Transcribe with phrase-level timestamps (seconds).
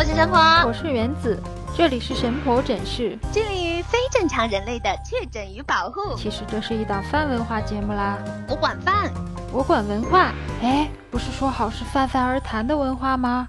[0.00, 1.38] 我是神婆，我是原子，
[1.76, 6.16] 这里是神婆诊室，致力于非正常人类的确诊与保护。
[6.16, 8.16] 其实这是一档饭文化节目啦，
[8.48, 9.12] 我管饭，
[9.52, 10.32] 我管文化。
[10.62, 13.48] 哎，不是说好是泛泛而谈的文化吗？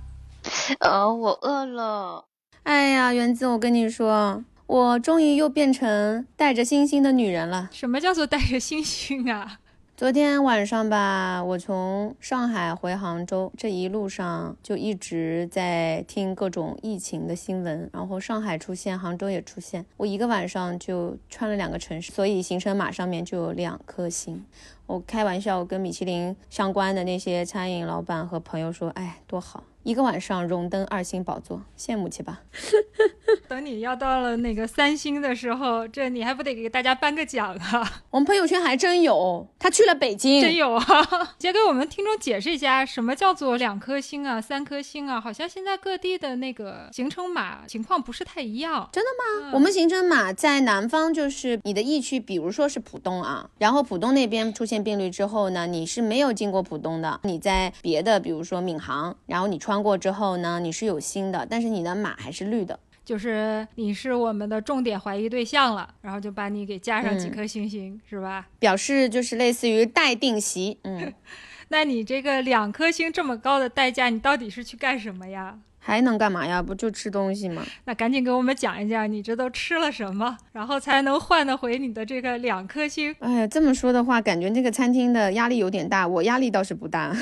[0.80, 2.26] 呃，我饿了。
[2.64, 7.70] 哎呀，原子，我跟你说，我终于又变成带着星星的女人了。
[7.72, 9.60] 什么叫做带着星星啊？
[10.02, 24.44] 昨天晚上吧，我从上海回杭州，这一路上就一直在听各种疫情的新闻，然后上海出现，杭州也出现，我一个晚上就穿了两个城市，所以行程码上面就有两颗星。
[24.88, 29.64] 我开玩笑跟米其林相关的那些餐饮老板和朋友说，哎，多好。
[29.84, 32.42] 一个晚上荣登二星宝座，羡慕去吧。
[33.48, 38.04] 等你要到了那个三星的时候，这你还不得给大家颁个奖啊？
[38.12, 40.86] 我们朋友圈还真有，他去了北京，真有啊！
[41.40, 45.20] 先给我们听众解释一下，什么叫做两颗星啊，三颗星啊？
[45.20, 49.10] 好像现在各地的那个行程码情况不是太一样，真的
[49.48, 49.52] 吗？
[49.54, 59.71] 我们行程码在南方就是你的疫区，比如说是浦东啊，然后浦东那边出现病例之后呢，你是没有经过浦东的，你在别的，比如说闵行，然后你穿。
[59.72, 68.46] 穿过之后呢，你是有星的，但是你的码还是绿的，就是你是我们的重点怀疑对象了，然后就把你给加上几颗星星，是吧？
[68.60, 70.78] 表示就是类似于待定席。
[70.84, 71.14] 嗯，
[71.70, 75.58] 那你这个两颗星这么高的代价，你到底是去干什么呀？
[75.84, 76.62] 还能干嘛呀？
[76.62, 77.66] 不就吃东西吗？
[77.86, 83.14] 那赶紧给我们讲一讲，你这都吃了什么，然后才能换得回你的这个两颗星？
[83.20, 86.08] 哎呀，这么说的话，感觉这个餐厅的压力有点大。
[86.08, 87.16] 我压力倒是不大。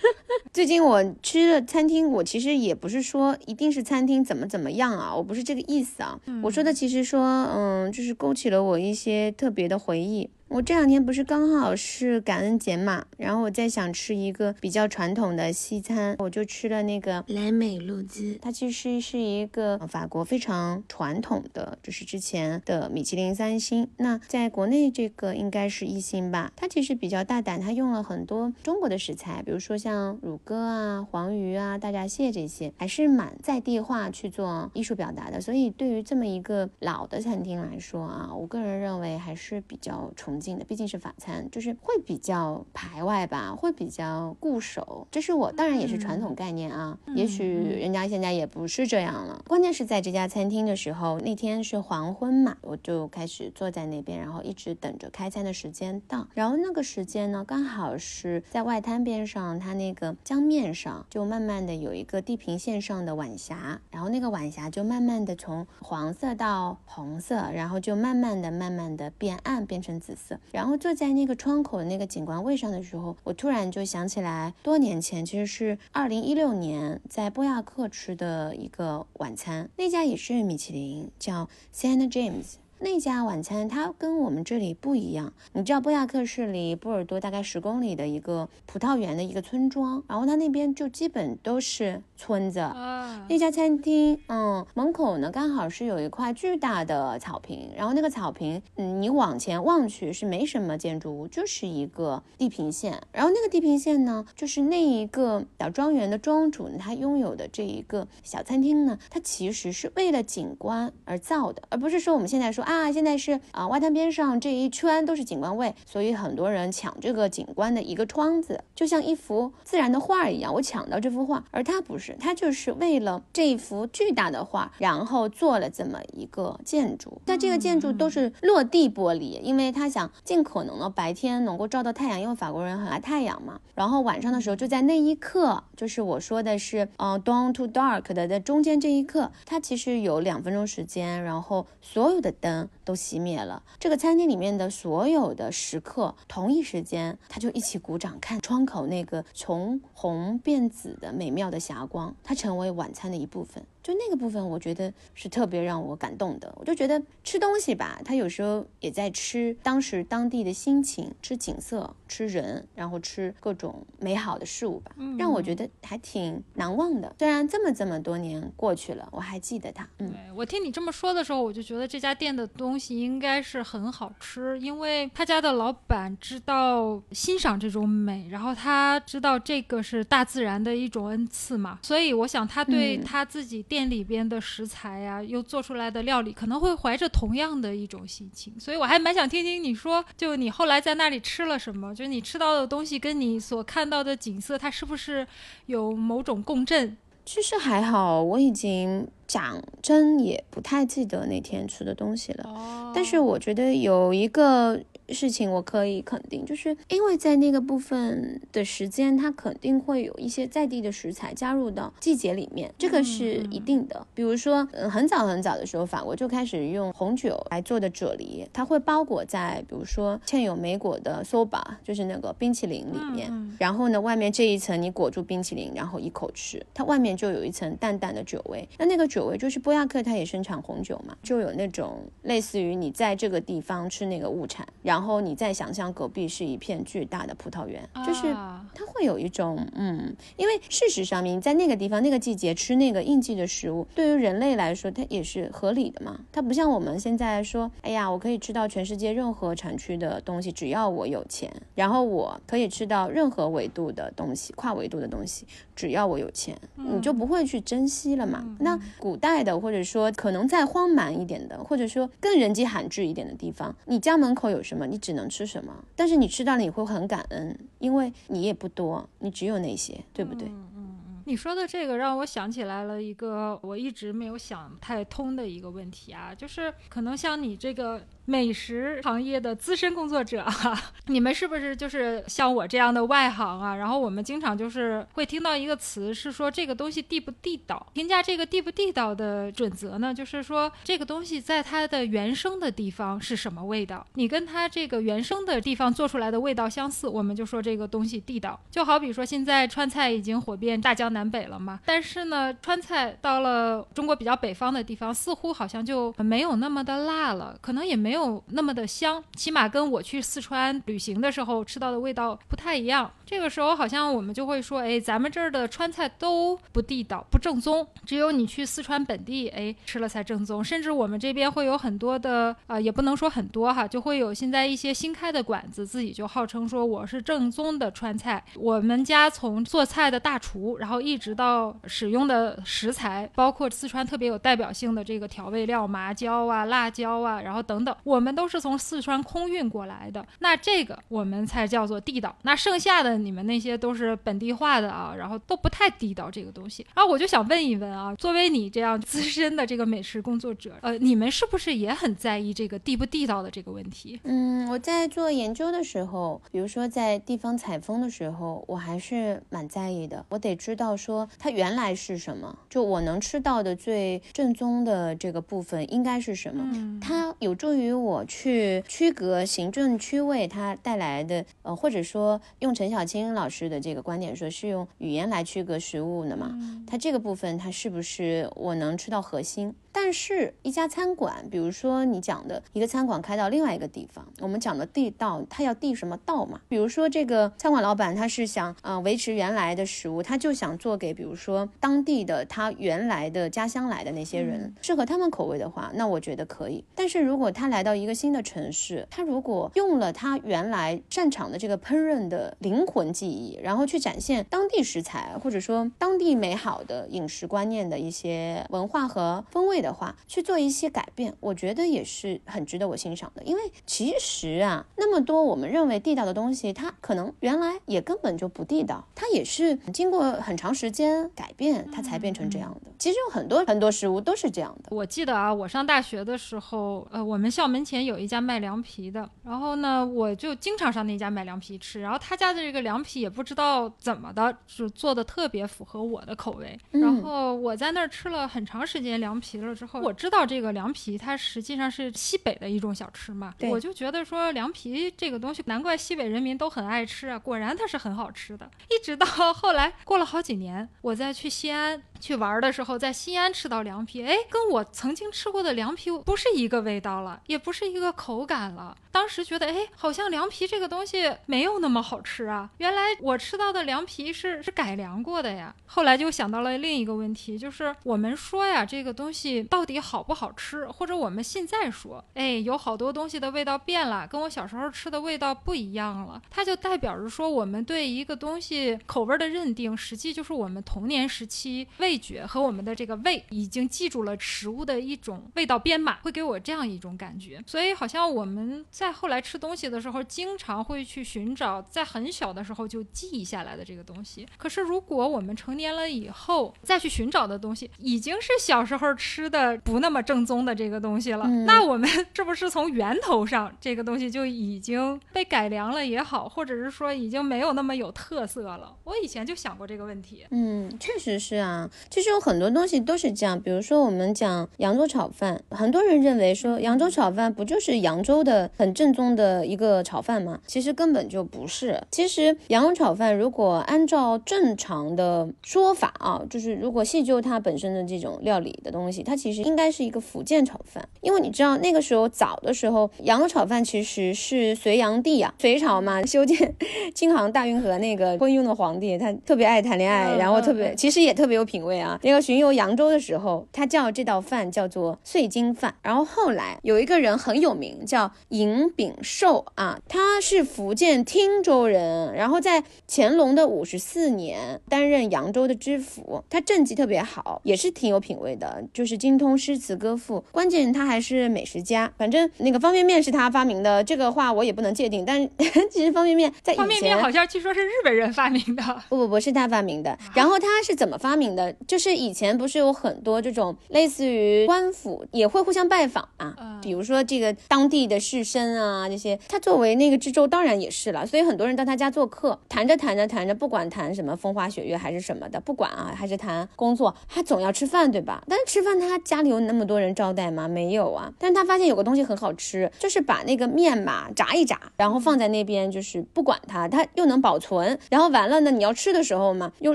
[0.52, 6.20] 最近我吃了餐厅，我其实也不是说一定是餐厅怎么怎么样啊，我不是这个意思啊。
[6.42, 7.22] 我说的其实说，
[7.54, 10.28] 嗯，就是勾起了我一些特别的回忆。
[10.52, 18.38] 我这两天不是刚好是感恩节嘛，然后我在想吃一个比较传统的西餐，我就吃了那个莱美露鸡。
[18.42, 23.88] 它其实是一个法国非常传统的，就是之前的米其林三星。
[23.96, 26.52] 那在国内这个应该是一星吧。
[26.54, 35.40] 它其实比较大胆，它用了很多中国的食材，比如说像乳鸽啊、黄鱼啊、大闸蟹这些，还是蛮在地化去做艺术表达的。
[35.40, 40.41] 所以对于这么一个老的餐厅来说啊，我个人认为还是比较崇。
[40.58, 45.06] 的毕竟是法餐，就是会比较排外吧，会比较固守。
[45.10, 49.42] 这是我当然也是传统概念啊，也许人家现在也不是这样了。
[49.46, 56.26] 关键是在这家餐厅的时候，那天是黄昏嘛，我就开始坐在那边，然后一直等着开餐的时间到。
[56.34, 70.31] 然后那个时间呢，刚好是在外滩边上，它那个江面上就慢慢的有一个地平线上的晚霞，然后那个晚霞就慢慢的从黄色到红色，然后就慢慢的、慢慢的变暗，变成紫色。
[70.50, 82.61] 然后坐在那个窗口的那个景观位上的时候，我突然就想起来，多年前其实是二零一六年在波亚克吃的一个晚餐，那家也是米其林，叫 Saint James。
[82.84, 92.58] 那家晚餐它跟我们这里不一样，你知道波亚克是离波尔多大概十公里的一个葡萄园的一个村庄，然后它那边就基本都是村子。
[92.58, 103.00] 啊那家餐厅，嗯，门口呢刚好是有一块巨大的草坪，然后那个草坪，嗯，你往前望去是没什么建筑物，就是一个地平线。
[103.12, 112.71] 然后那个地平线呢，就是那一个小庄园的庄主呢，他拥有的这一个小餐厅呢，它其实是为了景观而造的，而不是说我们现在说啊。
[112.72, 120.54] 啊，现在是啊，外滩边上这一圈都是景观位，所以很多人抢这个景观的一个窗子，就像一幅自然的画一样。
[120.54, 127.20] 我抢到这幅画，而他不是，他就是为了这一幅巨大的画，然后做了这么一个建筑。
[127.26, 133.60] 那这个建筑都是落地玻璃，因为他想尽可能的白天能够照到太阳，因为法国人很爱太阳嘛。
[133.74, 142.61] 然后晚上的时候，就在那一刻，就是我说的是，呃，dawn to dark 的在中间这一刻，它其实有两分钟时间，然后所有的灯。
[142.84, 143.62] 都熄灭了。
[143.78, 153.64] 这个餐厅里面的所有的食客，同一时间他就一起鼓掌，看窗口那个从红变紫的美妙的霞光，它成为晚餐的一部分。
[153.82, 156.54] 就那个部分，我觉得是特别让我感动的。
[156.56, 167.12] 我就觉得吃东西吧，他有时候也在吃当时当地的心情，吃景色，吃人，然后吃各种美好的事物吧，让我觉得还挺难忘的。
[167.18, 169.88] 虽然这么这么多年过去了，我还记得他。
[169.98, 183.66] 嗯，我听你这么说的时候，我就觉得这家店的东西应该是很好吃，因为他家的老板知道欣赏这种美，然后他知道这个是大自然的一种恩赐嘛，所以我想他对他自己。
[183.72, 195.26] 店里边的食材呀，又做出来的料理，可能会怀着同样的一种心情，所以我还蛮想听听你说，就你后来在那里吃了什么，就你吃到的东西跟你所看到的景色，它是不是
[195.64, 196.98] 有某种共振？
[197.24, 202.44] 其实还好，我已经讲真也不太记得那天吃的东西了。
[202.44, 204.78] 哦但是我觉得有一个
[205.12, 214.06] 事情我可以肯定，就是因为在那个部分的时间，它肯定会有一些在地的食材加入到季节里面，这个是一定的。
[214.14, 228.68] 比如说，嗯，很早很早的时候，法国就开始用红酒来做的啫喱，它会包裹在比如说嵌有莓果的 soba，就是那个冰淇淋里面，嗯然后呢，外面这一层你裹住冰淇淋，然后一口吃，它外面就有一层淡淡的酒味。
[228.78, 246.20] 那那个酒味就是波亚克，它也生产红酒嘛，就有那种类似于你在这个地方吃那个物产，然后你再想象隔壁是一片巨大的葡萄园，就是啊它会有一种嗯，因为事实上面在那个地方那个季节吃那个应季的食物，对于人类来说它也是合理的嘛。
[246.32, 255.46] 它不像我们现在说，哎呀，我可以吃到全世界任何产区的东西，只要我有钱，然后我可以吃到任何维度的东西，跨维度的东西，
[255.76, 258.56] 只要我有钱，你就不会去珍惜了嘛。
[258.60, 270.46] 那古代的，或者说可能再荒蛮一点的，或者说更人迹罕至一点的地方，你家门口有什么，你只能吃什么，但是你吃到了你会很感恩，因为你也不多，你只有那些，对不对？
[270.46, 283.74] 嗯嗯嗯你说的这个让我想起来了一个我一直没有想太通的一个问题啊，就是可能像你这个美食行业的资深工作者哈、 你们是不是就是像我这样的外行啊？
[283.74, 298.58] 然后我们经常就是会听到一个词是说这个东西地不地道，评价这个地不地道的准则呢，就是说这个东西在它的原生的地方是什么味道，你跟它这个原生的地方做出来的味道相似，我们就说这个东西地道。
[298.70, 313.10] 就好比说现在川菜已经火遍大江南北了嘛，但是呢，川菜到了中国比较北方的地方，似乎好像就没有那么的辣了，可能也没没有那么的香，起码跟我去四川旅行的时候吃到的味道不太一样。
[313.32, 320.62] 这个时候好像我们就会说，哎，咱们这儿的川菜都不地道、不正宗，只有你去四川本地，哎，吃了才正宗。
[320.62, 328.44] 甚至我们这边会有很多的，呃，也不能说很多哈，就会有现在一些新开的馆子，自己就号称说我是正宗的川菜。
[328.54, 340.22] 我们家从做菜的大厨，然后一直到使用的食材，包括四川特别有代表性的这个调味料，麻椒啊、辣椒啊，然后等等，我们都是从四川空运过来的。
[340.40, 342.36] 那这个我们才叫做地道。
[342.42, 346.86] 那剩下的你们那些都是本地化的啊，然后都不太地道这个东西。
[346.94, 354.20] 然后我就想问一问啊，作为你这样资深的这个美食工作者，呃，你们是不是也很在意这个地不地道的这个问题？
[354.24, 360.24] 嗯，我在做研究的时候，比如说在地方采风的时候，我还是蛮在意的。
[360.28, 366.62] 我得知道说它原来是什么，就我能吃到的最正宗的这个部分应该是什么。
[366.74, 376.56] 嗯它有助于我去区隔行政区位它带来的，呃，或者说用陈小青老师的这个观点说，是用语言来区隔食物的嘛？
[376.86, 379.74] 它这个部分它是不是我能吃到核心？
[379.92, 386.60] 但是，一家餐馆，比如说你讲的一个餐馆开到另外一个地方，我们讲的地道，它要地什么道嘛？
[386.68, 396.82] 比如说这个餐馆老板他是想，呃，维持原来的食物，他就想做给比如说当地的他原来的家乡来的那些人，适合他们口味的话，那我觉得可以。
[396.94, 413.42] 但是如果他来到一个新的城市，他如果用了他原来擅长的这个烹饪的灵魂技艺，然后去展现当地食材或者说当地美好的饮食观念的一些文化和风味的话，去做一些改变，我觉得也是很值得我欣赏的。
[413.42, 422.92] 因为其实啊，那么多我们认为地道的东西，它可能原来也根本就不地道，它也是经过很长时间改变，它才变成这样的。
[422.98, 424.94] 其实有很多很多食物都是这样的。
[424.94, 432.00] 我记得啊，我上大学的时候，呃，我们校门前有一家卖凉皮的，然后呢，我就经常上那家买凉皮吃。
[432.00, 436.78] 然后他家的这个凉皮也不知道怎么的，就做的特别符合我的口味。
[436.92, 448.70] 嗯然后我在那儿吃了很长时间凉皮了之后，我知道这个凉皮它实际上是西北的一种小吃嘛，我就觉得说凉皮这个东西，难怪西北人民都很爱吃啊，果然它是很好吃的。
[448.90, 458.96] 一直到后来过了好几年，我再去西安去玩的时候，在西安吃到凉皮，哎，跟我曾经吃过的凉皮不是一个味道了，也不是一个口感了。
[459.10, 462.70] 当时觉得，哎，好像凉皮这个东西没有那么好吃啊。
[462.78, 465.74] 原来我吃到的凉皮是是改良过的呀。
[465.84, 487.62] 后来就想到了另一个问题，就是我们说呀，这个东西到底好不好吃，或者我们现在说，哎，有好多东西的味道变了，跟我小时候吃的味道不一样了，它就代表着说我们对一个东西口味的认定，实际就是我们童年时期味觉和我们的这个胃已经记住了食物的一种味道编码，会给我这样一种感觉。
[487.66, 494.46] 所以好像我们在后来吃东西的时候，经常会去寻找在很小的时候就记忆下来的这个东西。
[494.56, 508.96] 可是如果我们成年了以后再去寻找的东西，已经是小时候吃的不那么正宗的这个东西了，那我们是不是从源头上这个东西就已经被改良了也好，或者是说已经没有那么有特色了？
[509.04, 510.46] 我以前就想过这个问题。
[510.50, 511.88] 嗯，确实是啊。
[512.10, 520.60] 其实有很多东西都是这样，比如说我们讲扬州炒饭，很多人认为说扬州炒饭不就是扬州的很正宗的一个炒饭吗？
[520.66, 522.00] 其实根本就不是。
[522.10, 536.74] 其实扬州炒饭如果按照正常的说法啊，就是如果细究它本身的这种料理的东西，它其实应该是一个福建炒饭，因为你知道那个时候早的时候，扬州炒饭其实是隋炀帝啊，隋朝嘛，修建
[537.14, 542.18] 京杭大运河那个昏庸的皇帝，他特别爱谈恋爱，然后特别其实也特别有品味啊。
[542.22, 545.94] 那个巡游扬州的时候，他叫这道饭叫做碎金饭。
[546.02, 562.12] 然后后来有一个人很有名，叫尹炳寿啊，他是福建汀州人，然后在乾隆的五十四年担任扬州的知府，他政绩特别好，也是挺有品味的，就是精通诗词歌赋，关键他还是美食家。
[562.16, 565.48] 反正那个方便面是他发明的，这个话我也不能界定，但
[565.90, 570.18] 其实方便面在以前方便面好像据说是日本人发明的，不不不是他发明的。
[570.34, 571.71] 然后他是怎么发明的？
[571.86, 588.42] 就是以前不是有很多这种类似于官府也会互相拜访啊，比如说这个当地的士绅啊这些，他作为那个知州当然也是了，所以很多人到他家做客，谈着谈着谈着，不管谈什么风花雪月还是什么的，不管啊还是谈工作，他总要吃饭对吧？
[588.48, 590.66] 但是吃饭他家里有那么多人招待吗？
[590.68, 591.32] 没有啊。
[591.38, 599.94] 但是他发现有个东西很好吃，就是把那个面嘛炸一炸，然后放在那边，就是不管它，它又能保存，然后完了呢，你要吃的时候嘛，用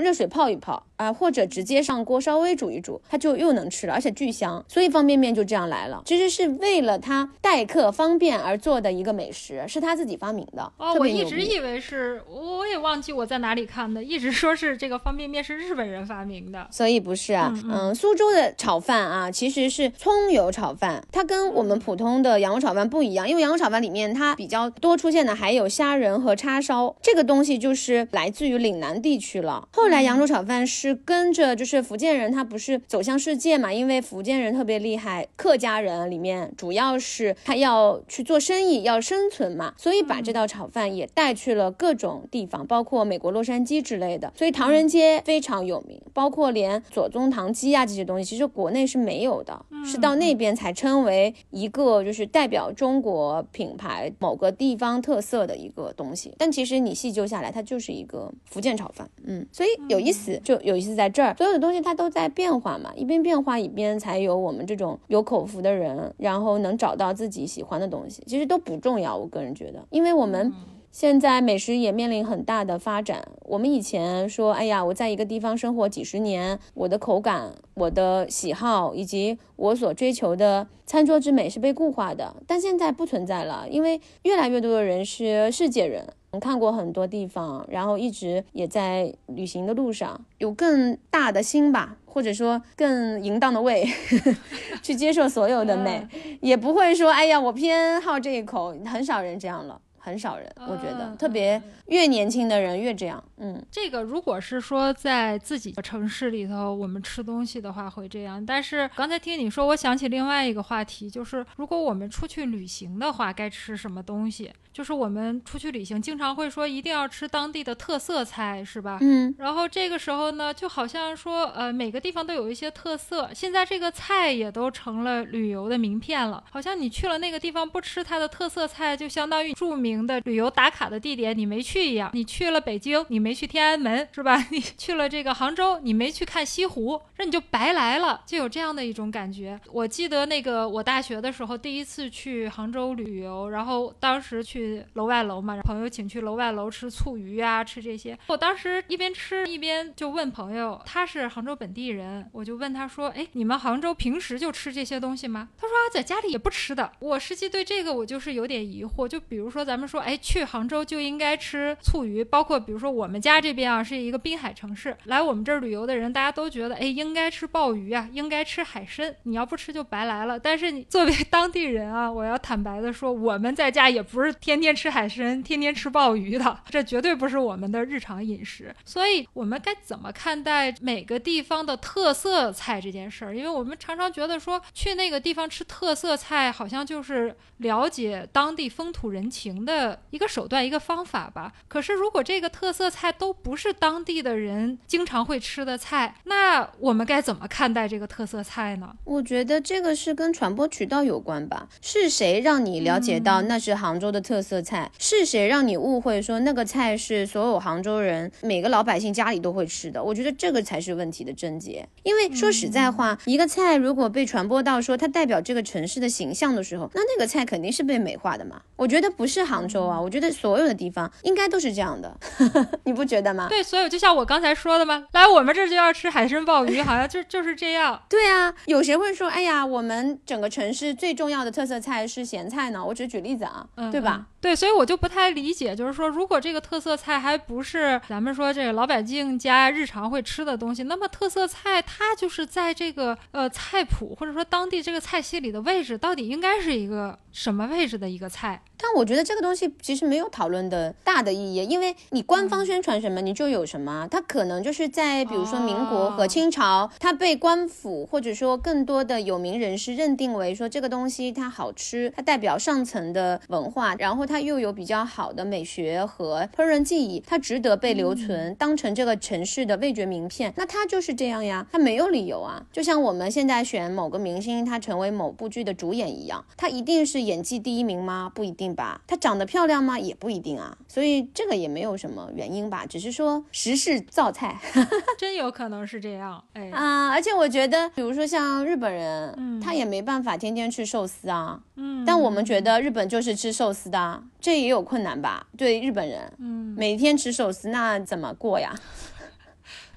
[0.00, 4.62] 热水泡一泡啊，或者直接上锅稍微煮一煮，它就又能吃了，而且巨香。
[4.68, 10.70] 所以方便面就这样来了，其实是为了它待客方便而做的一个美食，是他自己发明的。
[10.76, 17.54] 哦，我一直以为是，我也忘记我在哪里看的，一直说是这个方便面是日本人发明的，所以不是啊。
[17.64, 29.68] 嗯，苏州的炒饭啊，其实是葱油炒饭，它跟我们普通的扬州炒饭不一样，因为扬州炒饭里面它比较多出现的还有虾仁和叉烧，这个东西就是来自于岭南地区了。
[29.72, 56.34] 后来扬州炒饭是跟着就是福建人，他不是走向世界嘛，因为福建人特别厉害，客家人里面主要是他要去做生意，要生存嘛，所以把这道炒饭也带去了各种地方，包括美国洛杉矶之类的，所以唐人街非常有名，包括连左宗棠鸡啊这些东西，其实国内是没有的，是到那边才称为一个就是代表中国品牌某个地方特色的一个东西。
[56.38, 70.52] 但其实你细究下来，它就是一个福建炒饭，嗯，所以有意思就有意思在这儿，所有的东西它都在变化嘛，一边变化一边才有我们这种有口福的人，然后能找到自己喜欢的东西，其实都不重要，我个人觉得，因为我们。
[70.90, 73.22] 现在美食也面临很大的发展。
[73.42, 82.34] 我们以前说，哎呀，我在一个地方生活几十年，我的口感、我的喜好以及我所追求的餐桌之美是被固化的。
[82.46, 86.08] 但现在不存在了，因为越来越多的人是世界人，
[86.40, 93.86] 看过很多地方，然后一直也在旅行的路上，有更大的心吧，或者说更淫荡的胃，
[94.82, 96.06] 去接受所有的美，
[96.40, 98.76] 也不会说，哎呀，我偏好这一口。
[98.84, 99.80] 很少人这样了。
[99.98, 103.22] 很少人，我觉得特别越年轻的人越这样。
[103.36, 108.44] 嗯，这个如果是说在自己的城市里头，我们吃东西的话会这样。
[108.44, 114.50] 但是刚才听你说，我想起另外一个话题，就是如果我们出去旅行的话，该吃什么东西？
[114.72, 118.98] 就是我们出去旅行，经常会说一定要吃当地的特色菜，是吧？
[119.00, 119.34] 嗯。
[119.38, 123.28] 然后这个时候呢，就好像说，呃，每个地方都有一些特色。
[123.34, 132.10] 现在这个菜也都成了旅游的名片了，好像你去了那个地方不吃它的特色菜，就相当于著名的旅游打卡的地点你没去一样。
[132.12, 134.36] 你去了北京，你没去天安门，是吧？
[134.50, 139.58] 你去了这个杭州，你没去看西湖，那你就白来了，就有这样的一种感觉。
[139.72, 144.84] 我记得那个我大学的时候第一次去杭州旅游，然后当时去。
[144.94, 148.18] 楼外楼嘛，朋友请去楼外楼吃醋鱼啊，吃这些。
[148.26, 159.06] 我当时一边吃一边就问朋友，他是杭州本地人，我就问他说：“哎，你们杭州平时就吃这些东西吗？”他说：“，在家里也不吃的。”我实际对这个我就是有点疑惑。
[159.06, 170.36] 就比如说咱他们说，哎，去杭州就应该吃醋鱼，包括比如说我们家这边啊是一个滨海城市，来我们这儿旅游的人，大家都觉得，哎，应该吃鲍鱼啊，应该吃海参，你要不吃就白来了。
[170.36, 178.74] 但是你作为 当地人啊，我要坦白的说，我们在家也不是天天吃海参，天天吃鲍鱼的，这绝对不是我们的日常饮食。
[178.84, 183.36] 所以，我们该怎么看待每个地方的特色菜这件事儿？
[183.36, 189.64] 因为我们常常觉得说，去那个地方吃特色菜，好像就是了解当地风土人情
[190.10, 191.52] 一个手段、一个方法吧。
[191.68, 198.94] 可是，如果这个特色菜都不是当地的人经常会吃的菜，那我们该怎么看待这个特色菜呢？
[199.04, 201.68] 我觉得这个是跟传播渠道有关吧。
[201.80, 204.90] 是谁让你了解到那是杭州的特色菜？
[204.98, 210.02] 是谁让你误会说那个菜是所有杭州人每个老百姓家里都会吃的？
[210.02, 211.88] 我觉得这个才是问题的症结。
[212.02, 218.62] 因为说实在话，一个菜如果被传播到说它代表这个城市的形象的时候，那那个菜肯定是被美化的嘛。
[218.76, 222.14] 我觉得不是杭州啊，我觉得所有的地方应该都是这样的，
[222.84, 223.46] 你不觉得吗？
[223.48, 225.06] 对，所以就像我刚才说的吗？
[225.12, 228.00] 来我们这儿就要吃海参鲍鱼， 好像就就是这样。
[228.08, 232.84] 对啊，有谁会说，哎呀，我们整个城市最重要的特色菜是咸菜呢？
[232.84, 234.26] 我只举例子啊，对吧？
[234.40, 248.62] 对，所以我就不太理解，就是说，如果这个特色菜还不是咱们说这个老百姓家日常会吃的东西，那么特色菜它就是在这个呃菜谱或者说当地这个菜系里的位置，到底应该是一个什么位置的一个菜？
[248.80, 254.06] 但我觉得这个东西其实没有讨论的大的意义，因为你官方宣传什么，你就有什么。
[254.08, 270.54] 它可能就是在比如说民国和清朝，它被官府或者说更多的有名人士认定为说这个东西它好吃，它代表上层的文化，然后它又有比较好的美学和烹饪技艺，它值得被留存，当成这个城市的味觉名片。
[270.56, 272.64] 那它就是这样呀，它没有理由啊。
[272.70, 278.30] 就像我们现在选某个明星，他成为某部剧的主演一样，他一定是演技第一名吗？
[278.32, 278.68] 不一定。
[278.68, 279.98] 吧，他长得漂亮吗？
[279.98, 284.60] 也不一定啊，所以这个也没有什么原因吧，只是说时势造菜，
[285.16, 286.44] 真有可能是这样。
[286.52, 291.60] 哎啊，而且我觉得，比如说像日本人，他也没办法天天吃寿司啊。
[291.76, 295.46] 嗯，但我们觉得日本就是吃寿司的，这也有困难吧？
[295.56, 298.74] 对日本人，嗯，每天吃寿司，那怎么过呀？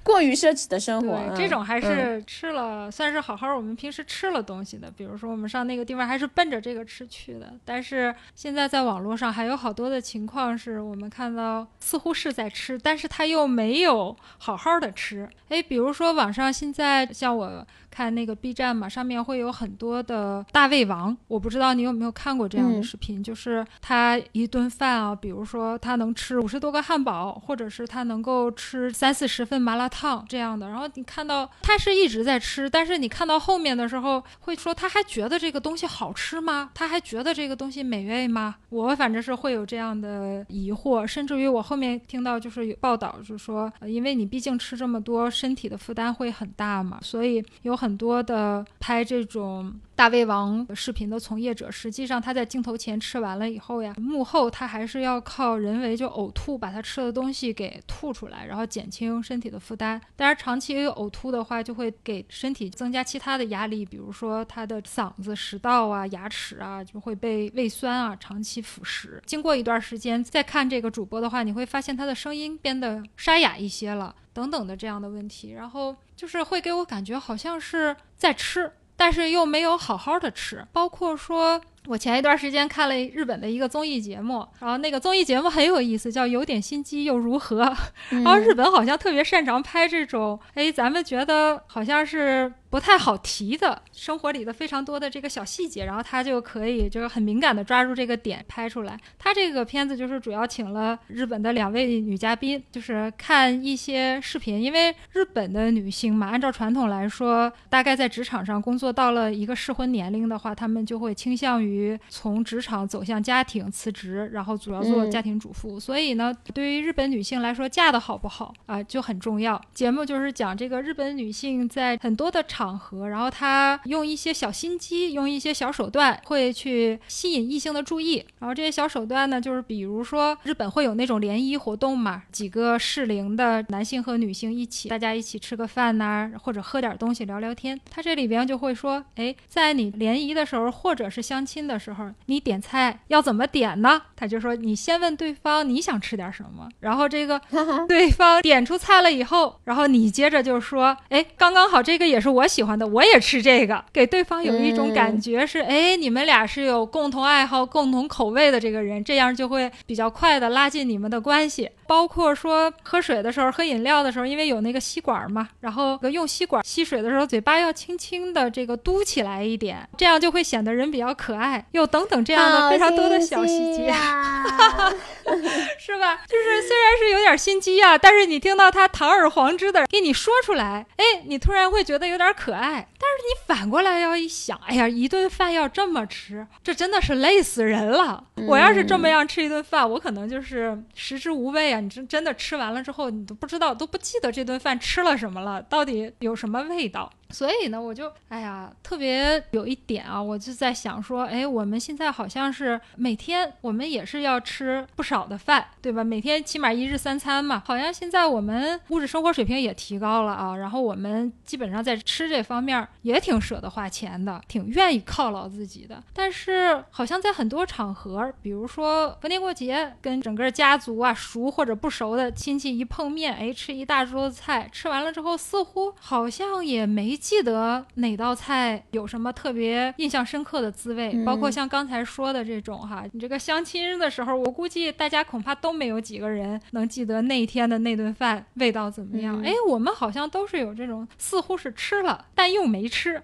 [0.04, 4.90] 过于奢侈的生活，这种还是吃了，算是好好我们平时吃了东西的。
[4.90, 7.54] 比如说我们上那个地方还是奔着这个吃去的。
[7.64, 15.28] 但是现在在网络上还有好多的情况是我们看到似乎是在吃，但是他又没有好好的吃。
[15.48, 17.64] 哎，比如说网上现在像我。
[17.92, 30.68] 看那个 B 站嘛，上面会有很多的大胃王，我不知道你有没有看过这样的视频，就是他一顿饭啊，比如说他能吃五十多个汉堡，或者是他能够吃三四十份麻辣烫这样的。
[30.68, 36.70] 然后你看到他是一直在吃，但是你看到后面的时候会说他还觉得这个东西好吃吗？
[36.72, 38.54] 他还觉得这个东西美味吗？
[38.70, 47.81] 我反正是会有这样的疑惑，甚至于我后面听到就是有报道，就是说，因为你毕竟吃这么多，身体的负担会很大嘛，所以有。
[47.82, 49.74] 很多的拍这种。
[49.94, 60.00] 大胃王视频的从业者，实际上他在镜头前吃完了以后呀，幕后他还是要靠人为就呕吐，把他吃的东西给吐出来，然后减轻身体的负担。
[60.16, 69.20] 当然，长期呕吐的话，就会给身体增加其他的压力，比如说他的嗓子、食道啊、牙齿啊就会被胃酸啊长期腐蚀。
[69.24, 75.52] 经过一段时间再看这个主播的话，你会发现他的声音变得沙哑一些了，等等的这样的问题。
[75.52, 78.70] 然后就是会给我感觉好像是在吃。
[78.94, 87.64] 但是又没有好好的吃，包括说，我前一段时间看了日本的一个综艺节目，然后那个综艺节目很有意思，叫有点心机又如何？
[88.10, 92.52] 然后日本好像特别擅长拍这种，哎，咱们觉得好像是。
[92.72, 98.98] 不太好提的生活里的非常多的这个小细节，然后他就可以就是很敏感的抓住这个点拍出来。
[99.18, 104.58] 他这个片子就是主要请了日本的两位女嘉宾，就是看一些视频。
[104.58, 115.78] 因为日本的女性嘛，按照传统来说，大概在职场上工作到了一个适婚年龄的话，她们就会倾向于从职场走向家庭辞职，然后主要做家庭主妇。
[115.78, 119.60] 所以呢，对于日本女性来说，嫁的好不好啊就很重要。
[119.74, 122.61] 节目就是讲这个日本女性在很多的场。
[122.62, 128.24] 场合，然后他用一些小心机，用一些小手段，会去吸引异性的注意。
[128.38, 137.80] 然后这些小手段呢，就是比如说日本会有那种联谊活动嘛，几个适龄的男性和女性一起，大家一起吃个饭呐，或者喝点东西聊聊天。
[137.90, 144.00] 他这里边就会说，哎，在你联谊的时候，或者是相亲的时候，你点菜要怎么点呢？
[144.14, 147.40] 他就说，你先问对方你想吃点什么，然后这个
[147.88, 152.46] 对方点出菜了以后，然后你接着就说，哎，刚刚好这个也是我。
[152.52, 161.70] 喜欢的我也吃这个，给对方有一种感觉是，哎，你们俩是有共同爱好、共同口味的这个人，这样就会比较快的拉近你们的关系。
[161.92, 171.62] 包括说喝水的时候、喝饮料的时候，因为有那个吸管嘛，然后用吸管吸水的时候，嘴巴要轻轻的这个嘟起来一点，这样就会显得人比较可爱。
[171.72, 173.92] 又等等这样的非常多的小细节，
[175.78, 176.22] 是吧？
[176.26, 182.88] 就是虽然是有点心机啊，但是你听到他堂而皇之的给你说出来，哎，你突然会觉得有点可爱。
[183.02, 188.24] 但是你反过来要一想，哎呀，一顿饭要这么吃，这真的是累死人了。
[188.48, 191.81] 我要是这么样吃一顿饭，我可能就是食之无味啊。
[191.82, 197.10] 你真真的吃完了之后，你都不知道，都不记得这顿饭吃了什么了，到底有什么味道。
[197.30, 206.04] 所以呢，我就哎呀，特别有一点啊，我就在想说，哎，我们现在好像是每天我们也是要吃不少的饭，对吧？
[206.04, 216.02] 每天起码一日三餐嘛，好像现在我们物质生活水平也提高了啊，然后我们基本上在吃这方面也挺舍得花钱的，挺愿意犒劳自己的。
[216.12, 227.12] 但是好像在很多场合，比如说逢年过节，跟整个家族啊熟或者不熟的亲戚一碰面，哎，吃一大桌子菜，吃完了之后，似乎好像也没。
[227.22, 231.24] 记得哪道菜有什么特别印象深刻的滋味？
[231.24, 239.40] 包括像刚才说的这种哈，你这个相亲的时候，我估计大家恐怕都没有几个人能记得那天的那顿饭味道怎么样。
[239.42, 243.22] 哎，我们好像都是有这种似乎是吃了，但又没吃，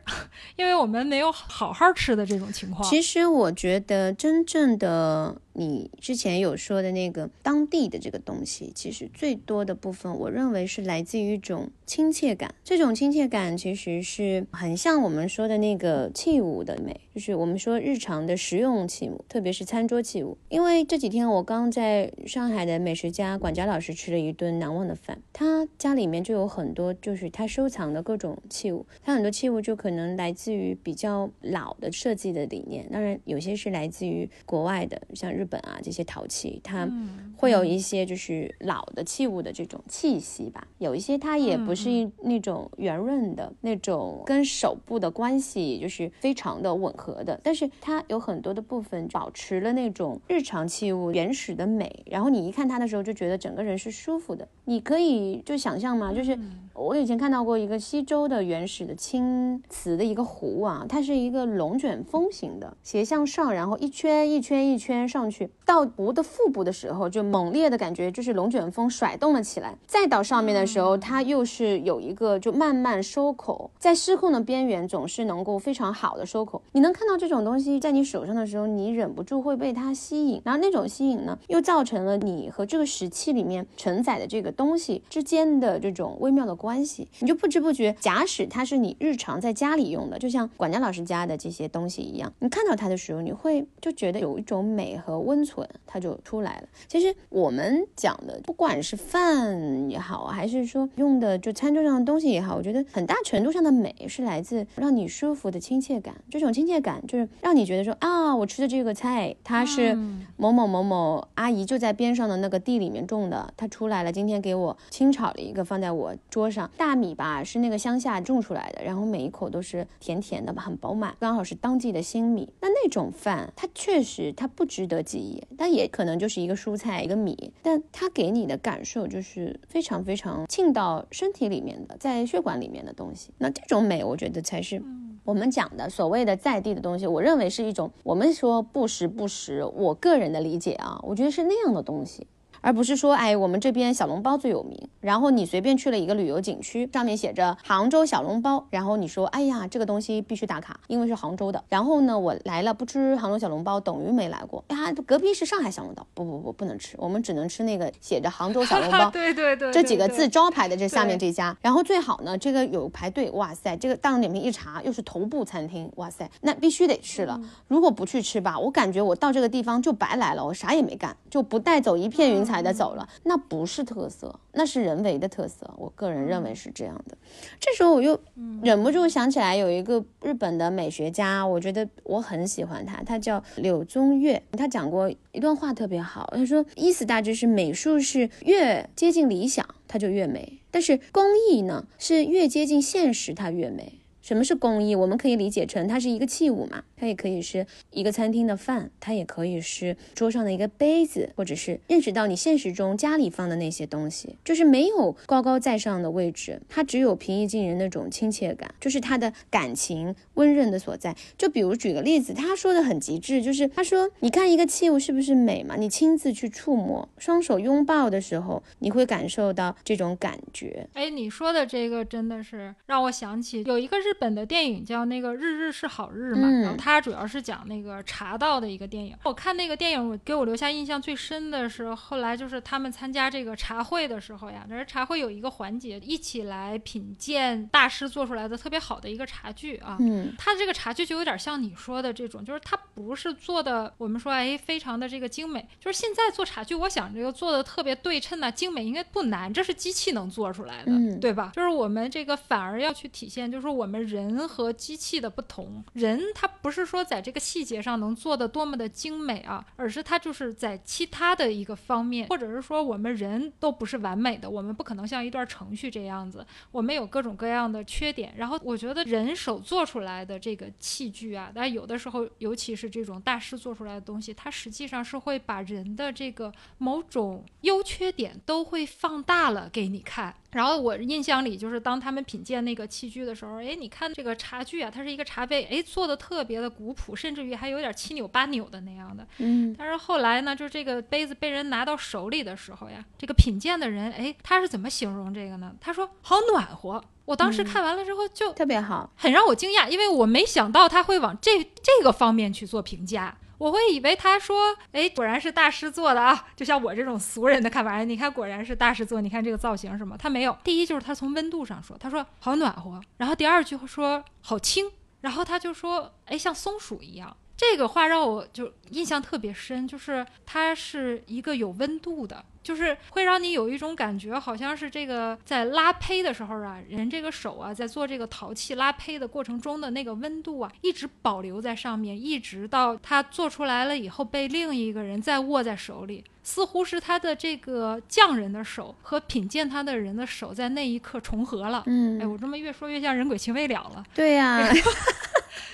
[0.54, 2.88] 因为我们没有好好吃的这种情况。
[2.88, 5.36] 其实我觉得真正的。
[5.58, 12.54] 你之前有说的那个当地的这个东西，其实最多的部分，我认为是来自于一种亲切感。
[12.62, 20.38] 这种亲切感其实是很像我们说的那个器物的美，就是我们说日常的实用器物，特别是餐桌器物。
[20.48, 28.86] 因为这几天我刚在上海的美食家管家老师吃了一顿难忘的饭，他家里面就有很多，就是他收藏的各种器物。
[29.02, 35.47] 他很多器物就可能来自于比较老的设计的理念，当然有些是来自于国外的，像日。
[35.48, 36.88] 本啊，这些陶器，它
[37.36, 40.66] 会有一些就是老的器物的这种气息吧。
[40.78, 41.88] 有一些它也不是
[42.22, 47.40] 那种圆润的那种，跟手部的关系就是非常的吻合的。
[47.42, 52.04] 但是它有很多的部分保持了那种日常器物原始的美。
[52.06, 54.46] 然后你一看它的时候，就觉得整个人是舒服的。
[54.66, 56.38] 你可以就想象嘛，就是
[56.78, 65.50] 我以前看到过一个西周的原始的青瓷的一个壶啊，它是一个龙卷风型的，斜向上，然后一圈一圈一圈上去。
[65.64, 69.76] 到壶的腹部的时候，就猛烈的感觉，就是龙卷风甩动了起来。
[69.86, 76.62] 再到上面的时候，它又是有一个就慢慢收口，在失控的边缘总是能够非常好的收口。
[76.72, 80.40] 你能看到这种东西在你手上的时候，你忍不住会被它吸引。
[80.44, 87.06] 然后那种吸引呢，又造成了你和这个石器里面承载的这个东西之间的这种微妙的关系。
[87.20, 95.18] 你就不知不觉，假使它是你日常在家里用的，就像管家老师家的这些东西一样，你看到它的时候，你会就觉得有一种美和。
[95.28, 96.68] 温存，它就出来了。
[96.86, 106.14] 其实我们讲的，不管是饭也好，还是说用的就餐桌上的东西也好，我觉得很大程度上的美是来自让你舒服的亲切感。
[106.30, 109.94] 这种亲切感就是让你觉得说啊，我吃的这个菜，它是
[110.38, 116.57] 某某某某阿姨就在边上的那个地里面种的，它出来了，今天给我清炒了一个放在我桌上。
[116.76, 122.48] 大米吧是那个乡下种出来的，然后每一口都是甜甜的吧，很饱满，刚好是当季的新米。
[122.60, 125.42] 那那种饭，它确实它不值得记忆。
[125.56, 133.30] 但也可能就是一个蔬菜，一个米，但它给你的感受就是非常非常沁到身体里面的，在血管里面的东西。
[133.38, 134.82] 那这种美，我觉得才是
[135.24, 137.06] 我们讲的所谓的在地的东西。
[137.06, 142.26] 我认为是一种我们说不时不食，我个人的理解啊，我觉得是那样的东西。
[142.60, 151.62] 而不是说，哎，我们这边小笼包最有名，然后你随便去了一个旅游景区，上面写着杭州小笼包，然后你说，哎呀，这个东西必须打卡，因为是杭州的。
[151.68, 154.64] 然后呢，我来了不吃杭州小笼包，等于没来过。
[154.68, 161.56] 呀，隔壁是上海小笼包，不不不，不能吃，我们只能吃那个写着杭州小笼包， 对对对，这几个字招牌的这下面这家。
[161.60, 167.40] 然后最好呢，这个有排队，哇塞，这个大众点评一查又是头部餐厅，哇塞，那必须得去了。
[167.68, 173.08] 如果不去吃吧，我感觉我到这个地方就白来了，我啥也没干，就不带走一片云彩的走了。
[173.24, 175.70] 那不是特色，那是人为的特色。
[175.76, 177.16] 我个人认为是这样的。
[177.60, 178.18] 这时候我又
[178.62, 184.42] 忍不住想起来有一个日本的美学家，我觉得我很喜欢他，他叫柳宗悦。
[184.52, 194.00] 他讲过一段话特别好，他说意思大致是美术是越接近理想它就越美，但是工艺呢是越接近现实它越美。
[194.28, 194.94] 什么是工艺？
[194.94, 211.16] 我们可以理解成它是一个器物嘛，它也可以是一个餐厅的饭，它也可以是桌上的一个杯子，或者是认识到你现实中家里放的那些东西，就是没有高高在上的位置，它只有平易近人那种亲切感，就是它的感情温润的所在。
[211.38, 215.76] 就比如举个例子，他说的很极致，就是他说，你看一个器物是不是美嘛？
[215.76, 220.86] 你亲自去触摸，双手拥抱的时候，你会感受到这种感觉。
[220.92, 229.16] 哎，你说的这个真的是让我想起有一个日本的电影叫那个《日日是好日》嘛，嗯然后它主要是讲那个茶道的一个电影。
[229.24, 239.96] 我看那个电影，我给我留下印象最深的是后来就是他们参加这个茶会的时候呀，那茶会有一个环节，一起来品鉴大师做出来的特别好的一个茶具啊。
[240.00, 251.52] 嗯它这个茶具就有点像你说的这种，就是它不是做的，我们说哎非常的这个精美，就是现在做茶具，我想这个做的特别对称呐、精美应该不难，这是机器能做出来的，嗯对吧？
[251.54, 255.84] 就是我们这个反而要去体现，就是我们人和机器的不同。
[255.92, 268.32] 人他不是说在这个细节上能做的多么的精美啊，而是他就是在其他的一个方面，或者是说我们人都不是完美的，我们不可能像一段程序这样子，我们有各种各样的缺点。
[268.36, 280.34] 然后我觉得人手做出来的这个器具啊，但有的时候，尤其是这种大师做出来的东西，它实际上是会把人的这个某种优缺点都会放大了给你看。
[280.52, 289.26] 然后我印象里就是当他们品鉴那个器具的时候，哎，你看这个茶具啊，它是一个茶杯，哎，做的特别的古朴，甚至于还有点七扭八扭的那样的。
[289.38, 295.74] 嗯但是后来呢，就是这个杯子被人拿到手里的时候呀，这个品鉴的人，哎，他是怎么形容这个呢？
[295.80, 297.02] 他说好暖和。
[297.24, 299.10] 我当时看完了之后就特别好。
[299.14, 303.36] 很让我惊讶，因为我没想到他会往这这个方面去做评价。
[303.58, 310.56] 我会以为他说，哎，果然是大师做的啊，就像我这种俗人的看法，你看果然是大师做，你看这个造型什么，他没有。
[310.64, 314.90] 第一就是他从温度上说，他说好暖和，然后第二句说好轻，
[315.20, 317.36] 然后他就说，哎，像松鼠一样。
[317.56, 341.82] 这个话让我就印象特别深，就是它是一个有温度的，就是会让你有一种感觉，好像是这个在拉胚的时候啊，人这个手啊，在做这个陶器拉胚的过程中的那个温度啊，一直保留在上面，一直到它做出来了以后被另一个人再握在手里，似乎是他的这个匠人的手和品鉴他的人的手在那一刻重合了。
[341.86, 342.20] 嗯。
[342.20, 344.60] 哎，嗯，我这么越说越像人鬼情未了了，对呀、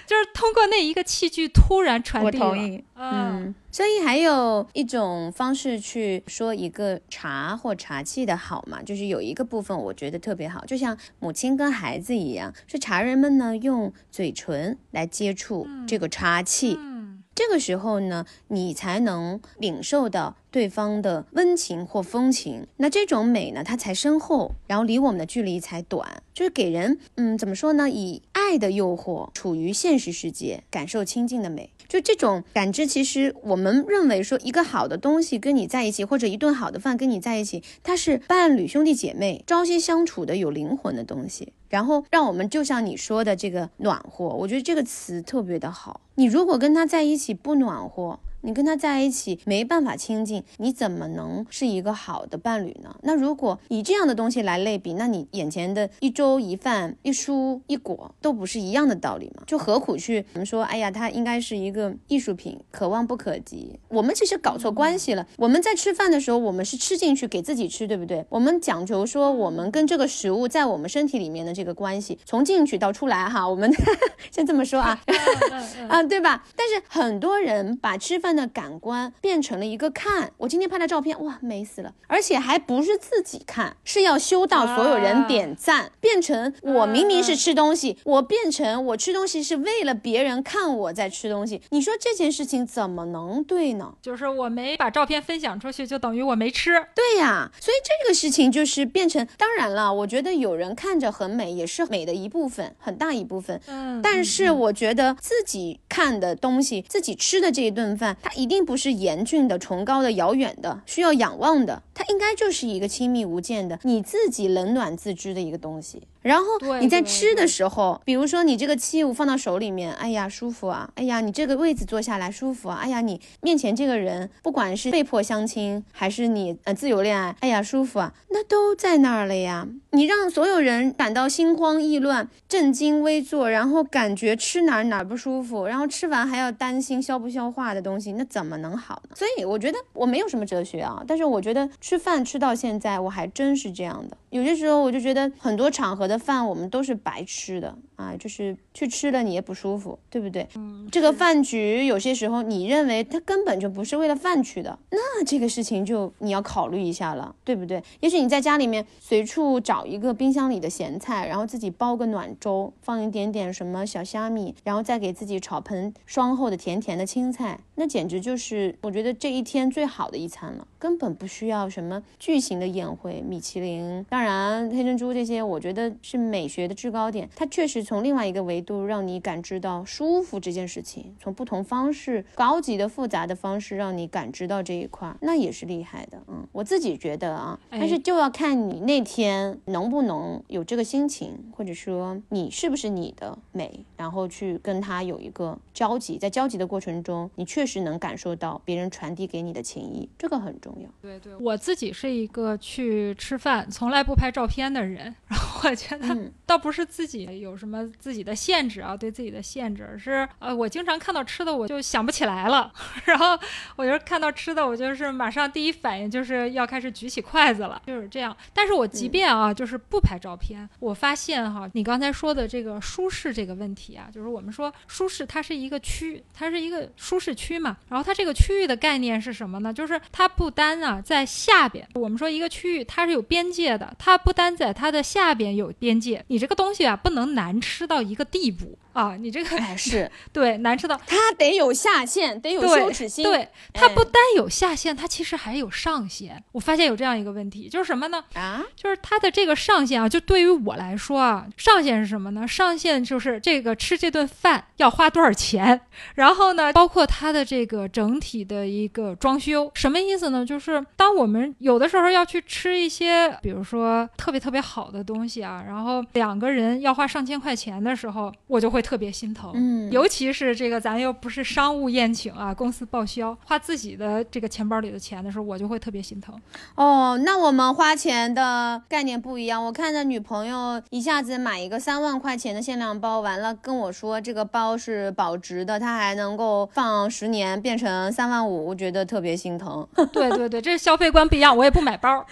[0.07, 2.45] 就是通过那一个器具突然传我递了。
[2.45, 2.85] 同意。
[2.95, 16.94] 嗯，嗯，所以还有一种方式去说一个茶或茶器的好嘛，就是有一个部分我觉得特别好，就像母亲跟孩子一样，是茶人们呢用嘴唇来接触这个茶器，嗯，
[17.35, 22.67] 这个时候呢，你才能领受到对方的温情或风情。
[22.77, 27.91] 那这种美呢，它才深厚，然后离我们的距离才短，就是给人，嗯，怎么说呢？
[27.91, 31.71] 以爱的诱惑，处于现实世界，感受亲近的美。
[31.95, 41.53] 就这种感知，其实我们认为说，一个好的东西跟你在一起，或者一顿好的饭跟你在一起，它是伴侣、兄弟姐妹朝夕相处的有灵魂的东西。
[41.69, 46.01] 然后让我们就像你说的这个暖和，我觉得这个词特别的好。
[46.17, 52.95] 你如果跟他在一起不暖和，你跟他在一起没办法亲近，你怎么能是一个好的伴侣呢？
[53.03, 59.43] 那如果以这样的东西来类比，那你眼前的一粥一饭一蔬一果都不是一样的道理吗？
[59.47, 63.81] 就何苦去我们说，哎呀，它应该是一个艺术品，可望不可及。
[63.89, 65.27] 我们其实搞错关系了。
[65.39, 68.27] 我们在吃饭的时候，我们是吃进去给自己吃，对不对？
[68.29, 73.73] 我们讲求说，我们跟这个食物在我们身体里面的这个关系，从进去到出来哈，我们
[74.31, 75.01] 先这么说啊。
[75.89, 76.47] 啊，对吧？
[76.55, 81.93] 但是很多人把吃饭的感官变成了一个看，我今天拍的照片，哇，美死了！
[82.07, 91.61] 而且还不是自己看，是要修到所有人点赞，变成我明明是吃东西，我变成我吃东西是为了别人看我在吃东西。
[91.71, 93.95] 你说这件事情怎么能对呢？
[94.03, 96.73] 就是我没把照片分享出去，就等于我没吃。
[96.95, 103.61] 对呀，所以这个事情就是变成，当然了，我觉得有人看着很美，也是美的一部分，很大一部分。
[103.67, 116.03] 嗯，但是我觉得自己看的东西，自己吃的这一顿饭，它一定不是严峻的、崇高的、遥远的，需要仰望的，它应该就是一个亲密无间的，你自己冷暖自知的一个东西。
[116.25, 129.69] 然后你在吃的时候，比如说你这个器物放到手里面，哎呀舒服啊，哎呀你这个位子坐下来舒服啊，哎呀你面前这个人，不管是被迫相亲还是你呃自由恋爱，哎呀舒服啊，那都在那儿了呀。
[129.91, 139.15] 你让所有人感到心慌意乱、震惊危坐，然后感觉吃哪哪不舒服，然后吃完还要担心消不消化的东西，那怎么能好呢？
[139.15, 144.17] 所以我觉得我没有什么哲学啊，但是我觉得吃饭吃到现在，我还真是这样的。
[144.31, 150.47] 有些时候我就觉得很多场合的饭我们都是白吃的，啊，就是去吃了你也不舒服，对不对？
[150.57, 157.83] 嗯，这个饭局有些时候你认为它根本就不是为了饭去的，那这个事情就你要考虑一下了，对不对？
[158.01, 174.05] 也许你在家里面随处找一个冰箱里的咸菜，然后自己煲个暖粥，放一点点什么小虾米，然后再给自己炒盆双厚的甜甜的青菜，那简直就是我觉得这一天最好的一餐了，根本不需要什么巨型的宴会、米其林。
[174.09, 186.21] 当然，黑珍珠这些我觉得是美学的制高点，它确实从另外一个维度让你感知到舒服这件事情，从不同方式、高级的、复杂的方式让你感知到这一块，那也是厉害的。
[186.29, 200.89] 嗯，我自己觉得啊，但是就要看你那天能不能有这个心情，或者说你是不是你的美，然后去跟他有一个交集，在交集的过程中，你确实能感受到别人传递给你的情谊，这个很重要。
[201.03, 212.73] 对对，我自己是一个去吃饭从来不拍照片的人，然后我觉得倒不是自己有什么自己的限制啊，对自己的限制，而是呃，我经常看到吃的我就想不起来了，
[213.07, 213.39] 然后
[213.77, 218.37] 我就看到吃的，我就是马上第一反应就是要开始举起筷子了，就是这样。
[218.53, 229.73] 但是我即便啊，就是不拍照片，我发现哈，你刚才说的这个舒适这个问题啊，就是我们说舒适，它是一个区，它是一个舒适区嘛，然后它这个区域的概念是什么呢？
[229.73, 238.79] 就是它不单啊在下边，我们说一个区域它是有边界的，它不单在它的下边有边界，你这个东西啊不能难吃到一个地步。
[238.95, 243.25] 啊，你这个哎是 对难吃到它得有下限，得有羞耻心。
[243.25, 246.43] 对，它不单有下限，它其实还有上限。
[246.53, 248.25] 我发现有这样一个问题，就是什么呢？
[248.35, 252.47] 啊，就是它的这个上限啊，就对于我来说啊，上限是什么呢？
[252.47, 255.81] 上限就是这个吃这顿饭要花多少钱，
[256.15, 260.47] 然后呢，包括它的这个整体的一个装修，什么意思呢？
[260.47, 268.84] 就是当我们有的时候要去吃一些，比如说特别特别好的东西啊，然后两个人要花上千块钱的时候，我就会。
[268.85, 276.39] 特别心疼，嗯，尤其是这个咱又不是商务宴请啊，公司报销，花自己的这个钱包里的钱的时候，我就会特别心疼。
[276.75, 279.65] 哦，那我们花钱的概念不一样。
[279.65, 289.89] 我看着女朋友一下子买一个三万块钱的限量包，完了跟我说这个包是保值的，它还能够放十年，变成三万五，我觉得特别心疼。
[290.13, 292.25] 对对对，这消费观不一样，我也不买包。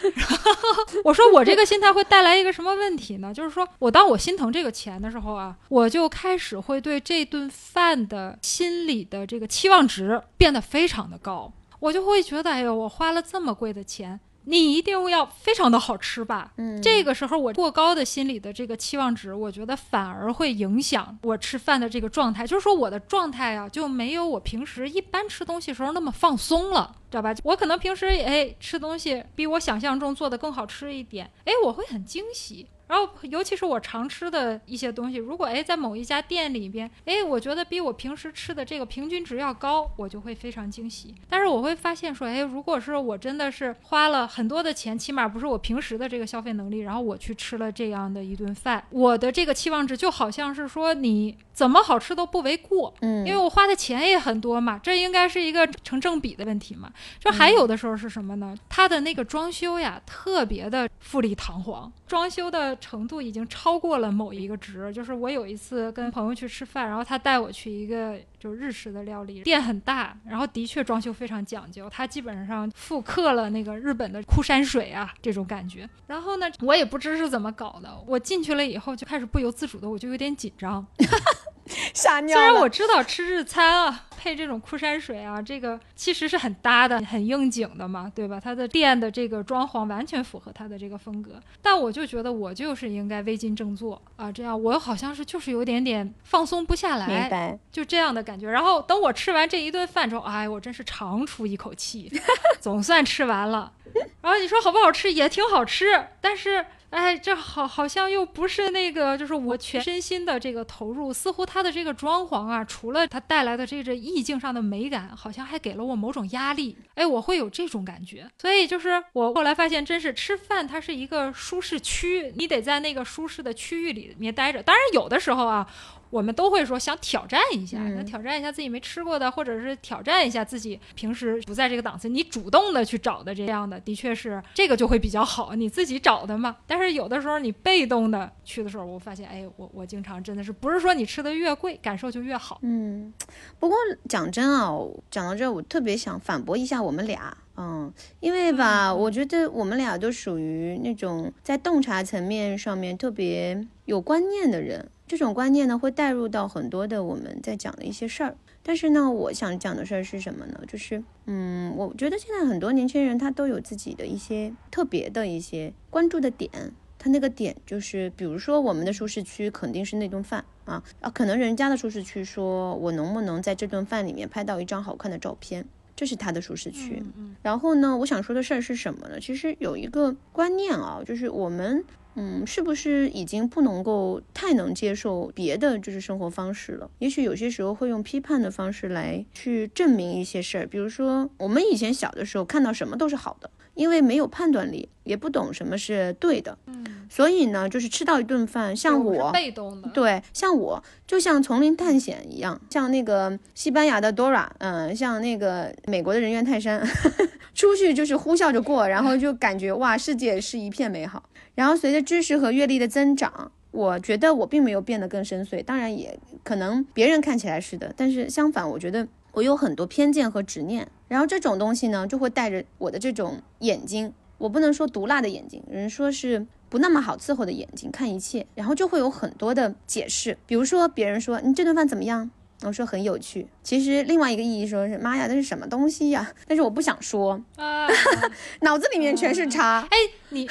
[1.03, 3.33] 我说我这个心态会带来一个什么问题呢？
[3.33, 6.42] 就是说我当我心疼这个钱的时候啊，我就开始。
[6.43, 16.53] 只会对这顿饭的心理的这个期望值变得非常的高，我就会觉得，哎呦，我花了这么贵的钱，你一定要非常的好吃吧？
[16.57, 27.33] 嗯，这个时候我过高的心理的这个期望值，我觉得反而会影响我吃饭的这个状态，就是说我的状态啊，就没有我平时一般吃东西时候那么放松了，知道吧？
[27.45, 32.67] 我可能平时哎吃东西比我想象中做的更好吃一点，哎，我会很惊喜。
[32.93, 41.15] 然后，尤其是我常吃的一些东西，如果哎在某一家店里边，哎，我觉得比我平时吃的这个平均值要高，我就会非常惊喜。
[41.27, 56.93] 但是我会发现说，哎，如果是我真的是花了很多的钱，起码不是我平时的这个消费能力，然后我去吃了这样的一顿饭，我的这个期望值就好像是说你怎么好吃都不为过，嗯，因为我花的钱也很多嘛，这应该是一个成正比的问题嘛。
[57.19, 58.55] 就还有的时候是什么呢？
[58.69, 62.73] 它的那个装修呀，特别的富丽堂皇，装修的。
[62.83, 75.89] 程度已经超过了某一个值，就是我有一次跟朋友去吃饭，然后他带我去一个就是日式的料理店，很大，然后的确装修非常讲究，它基本上复刻了那个日本的枯山水啊这种感觉。
[76.07, 80.85] 然后呢，我也不知是怎么搞的，我进去了以后就开始不由自主的，我就有点紧张。
[81.95, 88.41] 吓尿虽然我知道吃日餐啊，配这种枯山水啊，这个其实是很搭的，很应景的嘛，对吧？
[88.43, 91.41] 它的店的这个装潢完全符合它的这个风格。
[91.61, 97.59] 但我就觉得我就是应该微襟正坐啊，这样我好像是就是有点点放松不下来，明白？
[97.71, 98.51] 就这样的感觉。
[98.51, 102.11] 然后等我吃完这一顿饭之后，哎，我真是长出一口气，
[102.61, 103.73] 总算吃完了。
[104.21, 105.13] 然后你说好不好吃？
[105.13, 106.65] 也挺好吃，但是。
[106.93, 116.77] 哎，这好好像又不是那个，就是我全身心的这个投入，似乎它的这个装潢啊，除了它带来的这个意境上的美感，好像还给了我某种压力。
[116.95, 118.31] 哎，我会有这种感觉。
[118.39, 124.63] 所以就是我后来发现，真是吃饭它是一个舒适区，你得在那个舒适的区域里面待着。
[124.63, 125.67] 当然有的时候啊。
[126.13, 136.55] 我们都会说想挑战一下，想挑战一下自己没吃过的，或者是挑战一下自己平时不在这个档次，你主动的去找的这样的，的确是这个就会比较好，你自己找的嘛。
[136.67, 142.59] 但是有的时候你被动的去的时候，我发现，哎，我我经常真的是不是说你吃的越贵，感受就越好。
[142.61, 143.11] 嗯，
[143.59, 144.71] 不过讲真啊，
[145.11, 154.91] 讲到这，我特别想反驳一下我们俩，嗯，因为吧，我觉得我们俩都属于那种在洞察层面上面特别有观念的人。
[155.13, 158.35] 这种观念呢会带入到很多的我们在讲的一些事儿。
[158.63, 160.59] 但是呢，我想讲的事儿是什么呢？
[160.67, 166.51] 就是，嗯，我觉得现在很多年轻人他都有自己的一些特别的一些关注的点。
[166.99, 177.03] 他那个点就是，比如说我们的舒适区肯定是那顿饭啊啊，可能人家的舒适区说我能不能在这顿饭里面拍到一张好看的照片，这是他的舒适区。
[177.43, 179.21] 然后呢，我想说的事儿是什么呢？
[179.21, 181.85] 其实有一个观念啊，就是我们。
[182.15, 186.91] 嗯，是不是已经不能够太能接受别的就是生活方式了？
[186.99, 206.87] 也许有些时候会用批判的方式来去证明一些事儿，比如说我们以前小的时候看到什么都是好的，因为没有判断力，也不懂什么是对的，嗯，所以呢，就是吃到一顿饭，像我我，被动的，对，像我就像丛林探险一样，像那个西班牙的 Dora，嗯，像那个美国的人猿泰山，
[207.55, 211.23] 出去就是呼啸着过，然后就感觉哇，世界是一片美好。
[211.55, 220.89] 然后随着知识和阅历的增长，我觉得我并没有变得更深邃，当然也可能别人看起来是的，但是相反，我觉得我有很多偏见和执念。
[221.09, 230.39] 然后这种东西呢，就会带着我的这种眼睛，我不能说毒辣的眼睛，人说是不那么好伺候的眼睛看一切，然后就会有很多的解释。
[230.47, 232.31] 比如说别人说你这顿饭怎么样，
[232.69, 236.29] 我说很有趣，其实另外一个意义说是妈呀，这是什么东西呀？
[236.47, 237.89] 但是我不想说，啊，
[238.63, 239.87] 脑子里面全是叉。
[239.91, 239.97] 哎，
[240.31, 240.49] 你，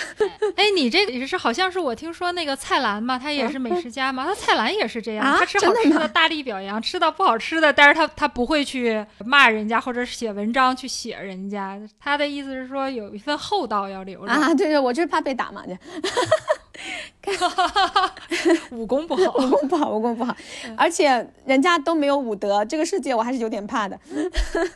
[0.56, 15.74] 哎，你这个也是好像是我听说那个蔡澜嘛，他也是美食家嘛，他蔡澜也是这样，啊他吃好吃的大力表扬，吃到不好吃的，但是他他不会去骂人家或者写文章去写人家，他的意思是说有一份厚道要留着，啊，对对，我就是怕被打嘛，就
[18.72, 19.38] 武功不好。
[19.38, 20.36] 武功不好，武功不好，
[20.76, 24.00] 而且人家都没有武德，这个世界我还是有点怕的。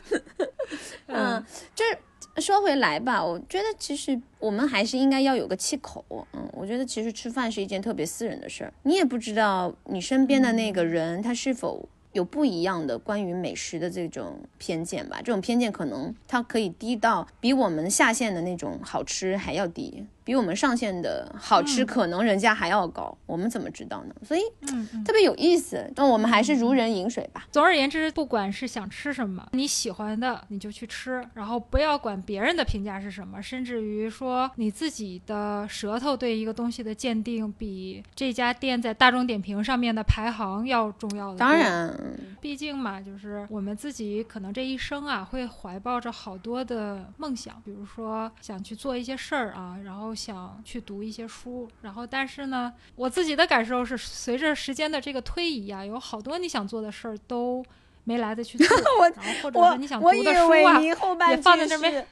[1.06, 1.44] 嗯，
[1.74, 6.04] 就是说回来吧，我觉得其实我们还是应该要有个气口。
[6.32, 11.88] 嗯，我觉得其实吃饭是一件特别私人的事儿，你也不知道你身边的那个人他是否。
[12.12, 24.14] 有不一样的关于美食的这种偏见吧，这种偏见可能它可以低到比我们下线的那种好吃还要低，比我们上线的好吃可能人家还要高，我们怎么知道呢？
[24.24, 25.04] 所以嗯嗯。
[25.04, 25.88] 特别有意思。
[25.94, 27.46] 那我们还是如人饮水吧。
[27.52, 41.38] 总而言之，不管是想吃什么，你喜欢的你就去吃，然后不要管别人的评价是什么，甚至于说你自己的舌头对一个东西的鉴定，比这家店在大众点评上面的排行要重要的。
[41.38, 41.96] 当，然，
[42.40, 57.64] 毕竟嘛，就是我们自己可能这一生啊，会怀抱着好多的梦想，比如说想去做一些事儿啊，然后想去读一些书，然后但是呢，我自己的感受是，随着时间的这个推移啊，有好多你想做的事儿都
[58.04, 62.06] 没来得去做， 我然后或者你想读的书啊，也放在这边是，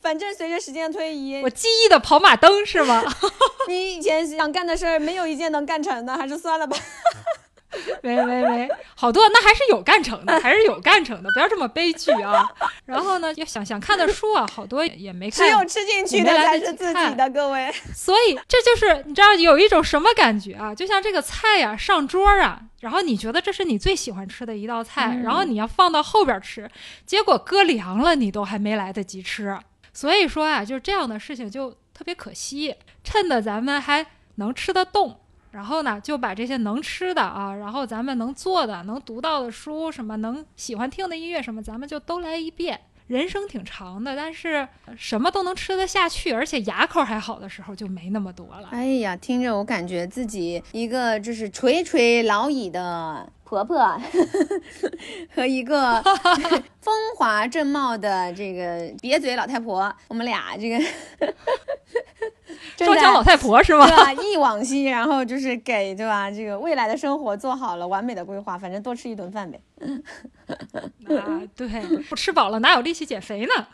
[0.00, 3.02] 反正随着时间推移我，记忆的跑马灯是吗？
[3.68, 6.76] 你以前想干的事儿没有一件能干成的，还是算了吧。
[8.02, 12.48] 没没没，好多那还是有干成的，还是有干成的，不要这么悲剧啊。
[12.84, 17.72] 然后呢，要想想看的书啊，好多也也没看，只有吃进去的才是自己的，各位。
[17.94, 20.74] 所以这就是你知道有一种什么感觉啊？
[20.74, 26.68] 就像这个菜呀、上桌啊，然后你觉得这是你最喜欢吃的一道菜，嗯然后你要放到后边吃，
[27.06, 29.56] 结果搁凉了，你都还没来得及吃。
[29.92, 34.06] 所以说啊，就是这样的事情就特别可惜，趁着咱们还
[34.36, 35.20] 能吃得动。
[35.52, 42.80] 然后呢，就把这些能吃的啊，然后咱们能做的、能读到的书，什么能喜欢听的音乐什么，咱们就都来一遍。
[43.08, 48.68] 人生挺长的，但是什么都能吃得下去，而且牙口还好的时候就没那么多了。
[48.70, 54.00] 哎呀，听着我感觉自己一个就是垂垂老矣的婆婆，
[55.34, 56.00] 和一个
[56.80, 60.78] 风华正茂的这个瘪嘴老太婆，我们俩这个
[62.78, 63.84] 双枪老太婆是吗？
[63.88, 64.12] 对吧？
[64.22, 66.30] 忆往昔，然后就是给对吧？
[66.30, 69.60] 这个未来的生活做好了完美的规划，反正多吃一顿饭呗。
[71.16, 71.68] 啊，对，
[72.08, 73.66] 不吃饱了哪有力气减肥呢？